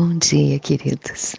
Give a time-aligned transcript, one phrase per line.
[0.00, 1.34] Bom dia, queridos.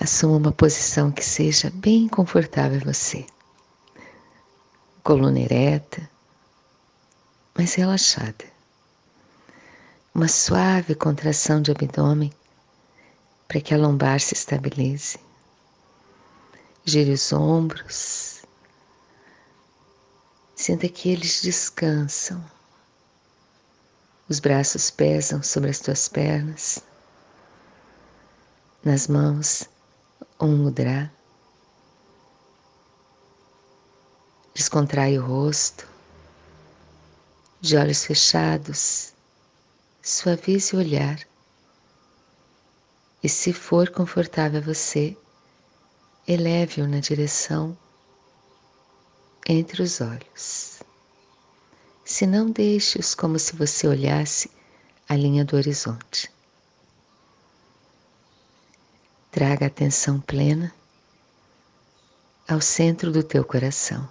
[0.00, 3.26] Assuma uma posição que seja bem confortável a você.
[5.02, 6.08] Coluna ereta,
[7.54, 8.46] mas relaxada.
[10.14, 12.32] Uma suave contração de abdômen
[13.46, 15.18] para que a lombar se estabilize.
[16.86, 18.46] Gire os ombros.
[20.56, 22.42] Sinta que eles descansam.
[24.28, 26.80] Os braços pesam sobre as tuas pernas.
[28.84, 29.68] Nas mãos,
[30.38, 31.10] um mudra.
[34.54, 35.88] Descontrai o rosto.
[37.60, 39.14] De olhos fechados,
[40.02, 41.18] suavize o olhar.
[43.22, 45.16] E se for confortável a você,
[46.26, 47.76] eleve-o na direção
[49.48, 50.82] entre os olhos.
[52.08, 54.50] Se não deixe-os como se você olhasse
[55.06, 56.32] a linha do horizonte.
[59.30, 60.74] Traga atenção plena
[62.48, 64.10] ao centro do teu coração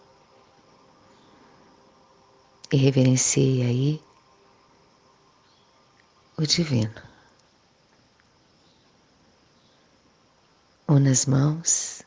[2.71, 4.01] e reverencie aí
[6.37, 7.01] o divino.
[10.87, 12.03] Una as mãos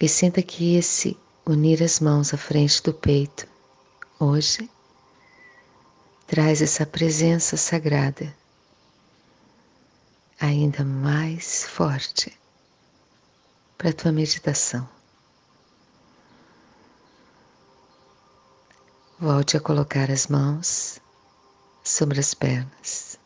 [0.00, 3.55] e sinta que esse unir as mãos à frente do peito
[4.18, 4.70] hoje
[6.26, 8.34] traz essa presença sagrada
[10.40, 12.36] ainda mais forte
[13.76, 14.88] para a tua meditação.
[19.18, 21.00] Volte a colocar as mãos
[21.82, 23.18] sobre as pernas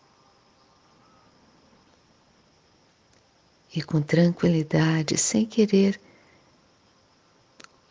[3.75, 6.01] e com tranquilidade, sem querer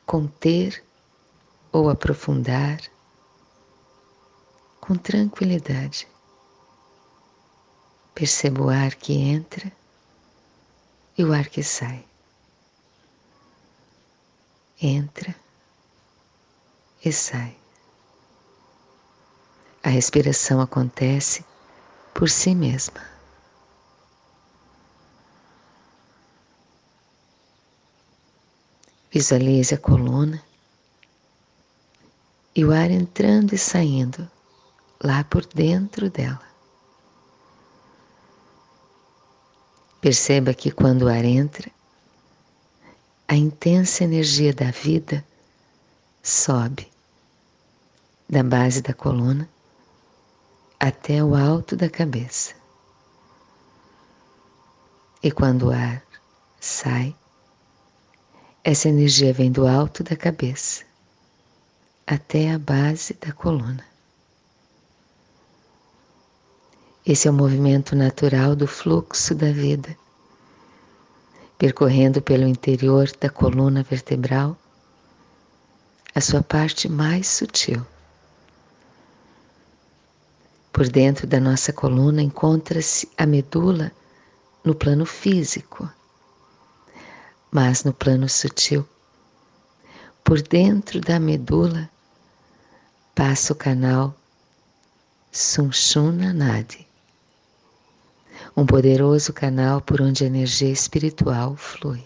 [0.06, 0.84] conter
[1.72, 2.80] ou aprofundar,
[4.80, 6.08] com tranquilidade.
[8.14, 9.72] Perceba o ar que entra
[11.18, 12.06] e o ar que sai.
[14.82, 15.36] Entra
[17.04, 17.56] e sai.
[19.84, 21.46] A respiração acontece
[22.14, 23.02] por si mesma.
[29.12, 30.44] Visualize a coluna
[32.60, 34.30] e o ar entrando e saindo
[35.02, 36.46] lá por dentro dela.
[40.02, 41.72] Perceba que quando o ar entra,
[43.30, 45.26] a intensa energia da vida
[46.22, 46.92] sobe
[48.28, 49.50] da base da coluna
[50.78, 52.54] até o alto da cabeça.
[55.24, 56.04] E quando o ar
[56.60, 57.16] sai,
[58.66, 60.89] essa energia vem do alto da cabeça
[62.12, 63.86] até a base da coluna.
[67.06, 69.96] Esse é o movimento natural do fluxo da vida,
[71.56, 74.58] percorrendo pelo interior da coluna vertebral,
[76.16, 77.86] a sua parte mais sutil.
[80.74, 83.92] Por dentro da nossa coluna encontra-se a medula
[84.64, 85.88] no plano físico,
[87.52, 88.84] mas no plano sutil.
[90.24, 91.88] Por dentro da medula
[93.20, 94.16] passa o canal
[95.30, 96.88] Sunshuna Nadi,
[98.56, 102.02] um poderoso canal por onde a energia espiritual flui.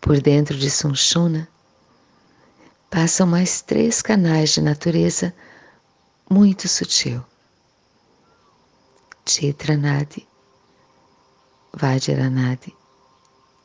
[0.00, 1.48] Por dentro de Sunshuna
[2.90, 5.32] passam mais três canais de natureza
[6.28, 7.24] muito sutil.
[9.24, 10.26] Chitranadi,
[11.72, 12.76] Vajranadi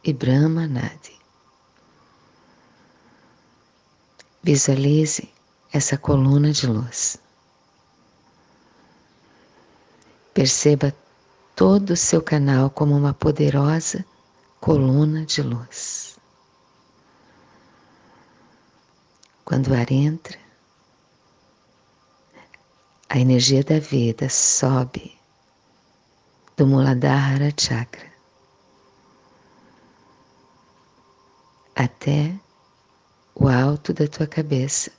[0.03, 1.16] e Brahmanadi.
[4.47, 5.27] Visualize
[5.73, 7.17] essa coluna de luz.
[10.33, 10.95] Perceba
[11.53, 14.05] todo o seu canal como uma poderosa
[14.61, 16.17] coluna de luz.
[19.44, 20.39] Quando o ar entra,
[23.09, 25.19] a energia da vida sobe
[26.55, 28.09] do Muladhara Chakra
[31.75, 32.33] até
[33.39, 34.92] o alto da tua cabeça,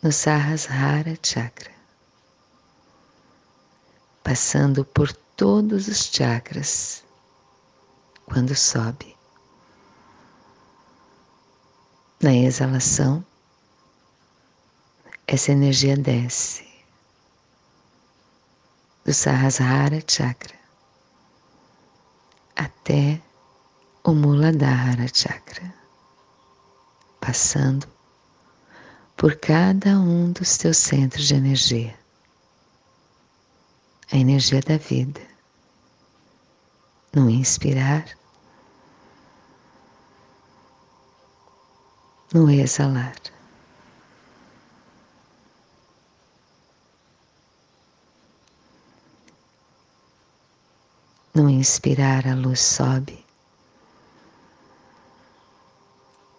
[0.00, 1.72] no Sahasrara Chakra,
[4.22, 7.02] passando por todos os chakras
[8.26, 9.16] quando sobe.
[12.22, 13.26] Na exalação,
[15.26, 16.64] essa energia desce
[19.04, 20.56] do Sahasrara Chakra
[22.54, 23.20] até
[24.04, 25.77] o Muladhara Chakra,
[27.28, 27.86] passando
[29.14, 31.94] por cada um dos teus centros de energia.
[34.10, 35.20] A energia da vida.
[37.14, 38.06] No inspirar,
[42.32, 43.14] no exalar.
[51.34, 53.27] No inspirar, a luz sobe.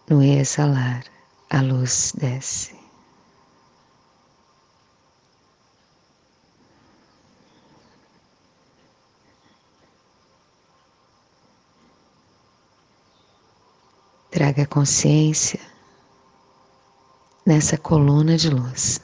[0.10, 1.06] No exalar,
[1.52, 2.76] a luz desce.
[14.32, 15.60] Traga consciência
[17.46, 19.00] nessa coluna de luz.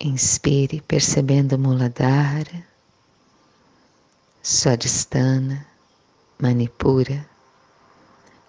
[0.00, 2.66] Inspire percebendo Muladhara,
[4.42, 5.73] Swadhisthana,
[6.40, 7.24] Manipura,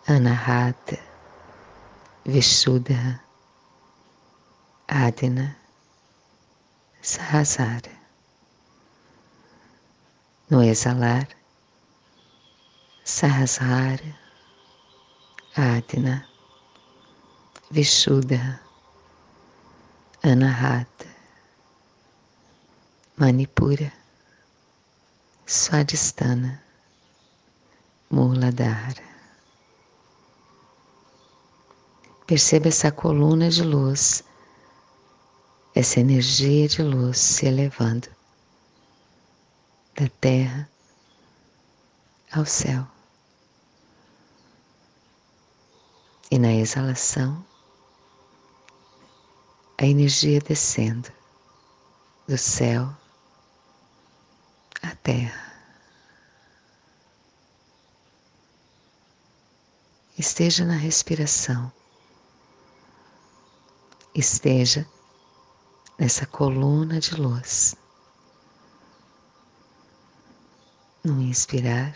[0.07, 0.97] Anahata,
[2.25, 3.19] Vishuddha,
[4.89, 5.55] Adina,
[7.01, 7.91] Sahasrara.
[10.49, 11.27] No exalar,
[13.03, 14.13] Sahasrara,
[15.55, 16.25] Adina,
[17.71, 18.59] Vishuddha,
[20.23, 21.07] Anahata,
[23.19, 23.91] Manipura,
[25.45, 26.64] Swadhisthana,
[28.15, 29.03] Muladhara.
[32.25, 34.23] Perceba essa coluna de luz,
[35.75, 38.07] essa energia de luz se elevando
[39.99, 40.69] da terra
[42.31, 42.87] ao céu.
[46.31, 47.45] E na exalação,
[49.77, 51.11] a energia descendo
[52.29, 52.95] do céu
[54.81, 55.54] à terra.
[60.17, 61.71] Esteja na respiração
[64.15, 64.87] esteja
[65.99, 67.75] nessa coluna de luz.
[71.03, 71.93] No inspirar,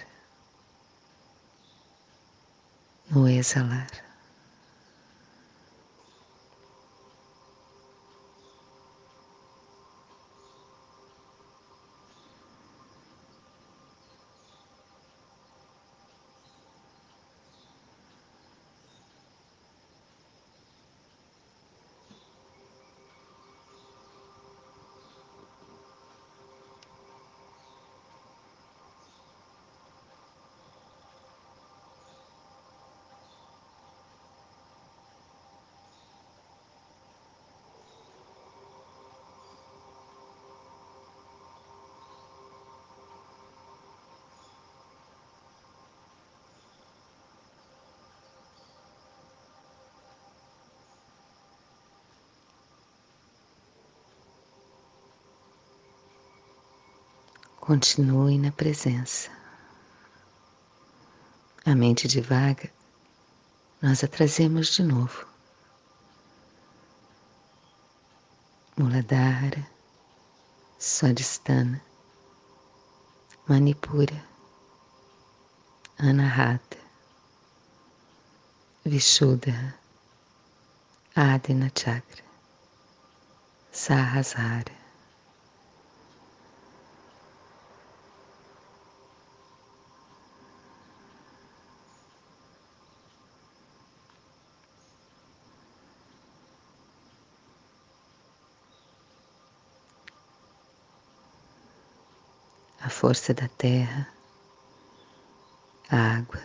[3.10, 4.09] no exalar.
[57.70, 59.30] Continue na presença.
[61.64, 62.68] A mente divaga,
[63.80, 65.28] nós a trazemos de novo.
[68.76, 69.70] Muladhara,
[70.80, 71.80] Swadhisthana,
[73.48, 74.20] Manipura,
[76.00, 76.80] Anahata,
[78.84, 79.76] Vishuddha,
[81.16, 82.24] Adina Chakra,
[83.72, 84.79] Sahasrara.
[103.00, 104.06] Força da terra,
[105.90, 106.42] água,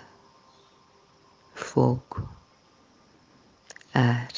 [1.52, 2.28] fogo,
[3.92, 4.28] ar,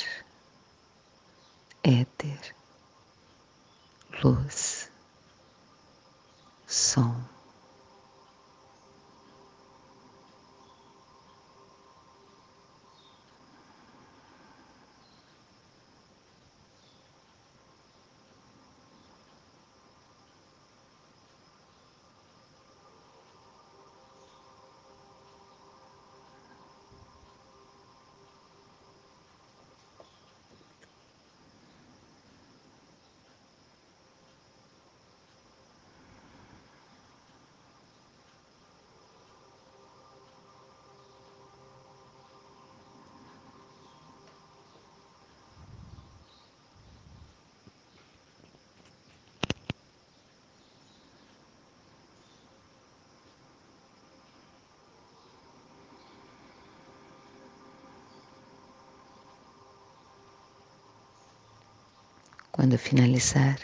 [62.56, 63.60] Quando finalizar,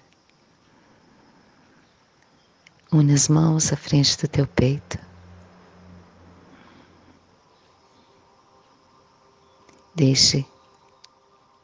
[2.92, 4.98] une as mãos à frente do teu peito.
[9.94, 10.44] Deixe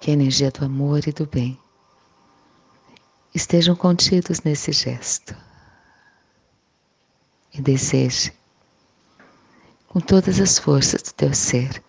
[0.01, 1.61] que a energia do amor e do bem
[3.35, 5.37] estejam contidos nesse gesto.
[7.53, 8.33] E deseje,
[9.87, 11.85] com todas as forças do teu ser,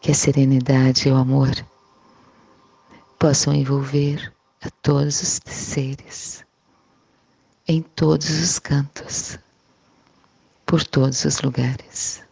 [0.00, 1.54] que a serenidade e o amor
[3.18, 6.44] possam envolver a todos os seres,
[7.66, 9.38] em todos os cantos,
[10.64, 12.22] por todos os lugares.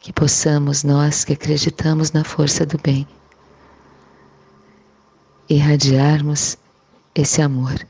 [0.00, 3.06] Que possamos, nós que acreditamos na força do bem,
[5.48, 6.56] irradiarmos
[7.14, 7.86] esse amor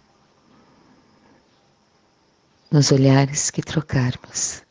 [2.71, 4.63] nos olhares que trocarmos,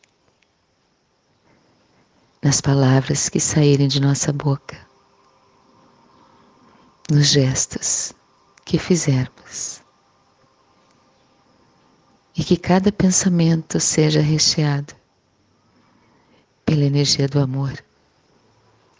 [2.40, 4.87] nas palavras que saírem de nossa boca
[7.10, 8.12] nos gestos
[8.64, 9.80] que fizermos.
[12.36, 14.94] E que cada pensamento seja recheado
[16.64, 17.82] pela energia do amor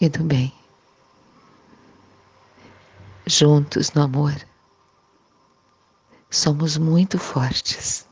[0.01, 0.53] e do bem.
[3.27, 4.35] Juntos no amor,
[6.31, 8.07] somos muito fortes.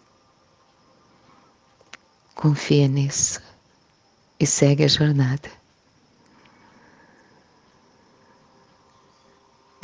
[2.34, 3.40] Confia nisso
[4.38, 5.50] e segue a jornada.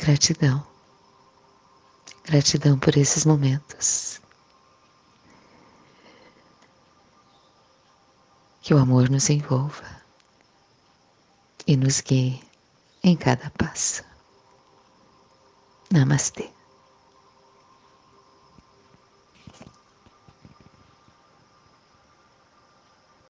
[0.03, 0.61] Gratidão.
[2.25, 4.19] Gratidão por esses momentos.
[8.61, 10.01] Que o amor nos envolva
[11.65, 12.43] e nos guie
[13.01, 14.03] em cada passo.
[15.89, 16.51] Namastê.